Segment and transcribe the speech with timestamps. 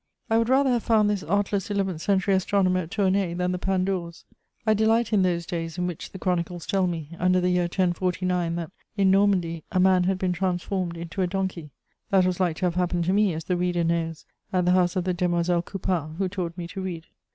[0.31, 4.25] I would rather have found this artless eleventh century astronomer at Tournay than the Pandours.
[4.65, 8.55] I delight in those days in which the chronicles tell me, under the year 1049,
[8.55, 11.69] that, in Normandy, a man had been transformed into a donkey:
[12.09, 14.95] that was like to have happened to me, as the reader knows, at the house
[14.95, 17.05] of the Demoiselles Couppart, who taught me to read.